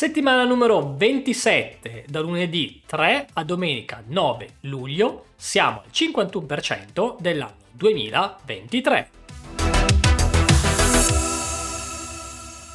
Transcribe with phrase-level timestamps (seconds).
[0.00, 9.10] Settimana numero 27, da lunedì 3 a domenica 9 luglio, siamo al 51% dell'anno 2023.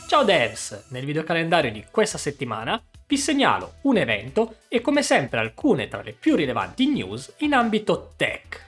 [0.05, 5.87] Ciao devs, nel videocalendario di questa settimana vi segnalo un evento e come sempre alcune
[5.87, 8.63] tra le più rilevanti news in ambito tech.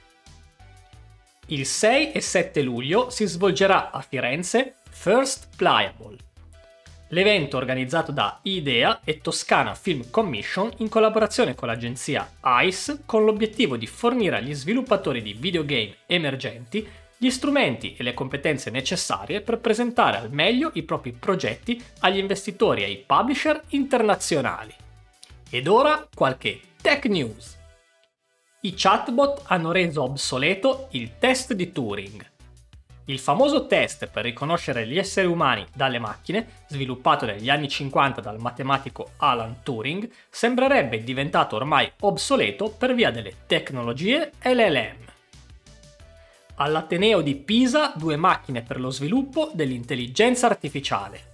[1.49, 6.17] Il 6 e 7 luglio si svolgerà a Firenze First Pliable,
[7.09, 13.77] l'evento organizzato da IDEA e Toscana Film Commission in collaborazione con l'agenzia ICE con l'obiettivo
[13.77, 16.87] di fornire agli sviluppatori di videogame emergenti
[17.19, 22.81] gli strumenti e le competenze necessarie per presentare al meglio i propri progetti agli investitori
[22.81, 24.73] e ai publisher internazionali.
[25.49, 27.57] Ed ora qualche tech news.
[28.61, 32.36] I chatbot hanno reso obsoleto il test di Turing.
[33.09, 38.37] Il famoso test per riconoscere gli esseri umani dalle macchine, sviluppato negli anni 50 dal
[38.37, 45.05] matematico Alan Turing, sembrerebbe diventato ormai obsoleto per via delle tecnologie LLM.
[46.55, 51.29] All'Ateneo di Pisa due macchine per lo sviluppo dell'intelligenza artificiale.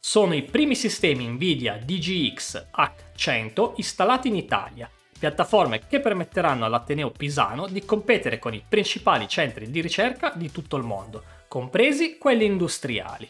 [0.00, 7.66] Sono i primi sistemi Nvidia DGX H100 installati in Italia piattaforme che permetteranno all'Ateneo Pisano
[7.66, 13.28] di competere con i principali centri di ricerca di tutto il mondo, compresi quelli industriali.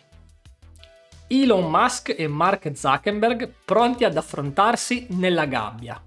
[1.29, 6.01] Elon Musk e Mark Zuckerberg pronti ad affrontarsi nella gabbia.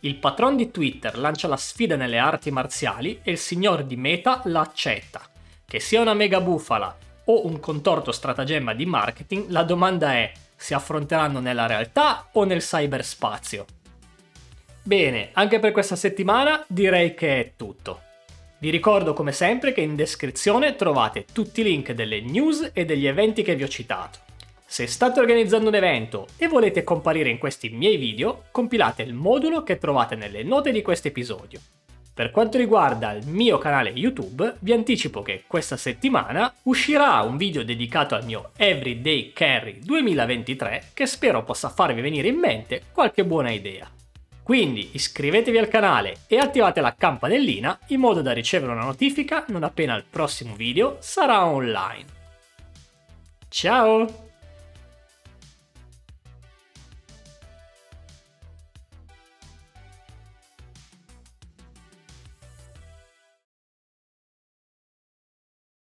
[0.00, 4.40] Il patron di Twitter lancia la sfida nelle arti marziali e il signor di Meta
[4.44, 5.20] la accetta.
[5.66, 10.74] Che sia una mega bufala o un contorto stratagemma di marketing, la domanda è: si
[10.74, 13.66] affronteranno nella realtà o nel cyberspazio?
[14.86, 18.02] Bene, anche per questa settimana direi che è tutto.
[18.60, 23.08] Vi ricordo come sempre che in descrizione trovate tutti i link delle news e degli
[23.08, 24.20] eventi che vi ho citato.
[24.64, 29.64] Se state organizzando un evento e volete comparire in questi miei video, compilate il modulo
[29.64, 31.58] che trovate nelle note di questo episodio.
[32.14, 37.64] Per quanto riguarda il mio canale YouTube, vi anticipo che questa settimana uscirà un video
[37.64, 43.50] dedicato al mio Everyday Carry 2023 che spero possa farvi venire in mente qualche buona
[43.50, 43.90] idea.
[44.46, 49.64] Quindi iscrivetevi al canale e attivate la campanellina in modo da ricevere una notifica non
[49.64, 52.04] appena il prossimo video sarà online.
[53.48, 54.25] Ciao!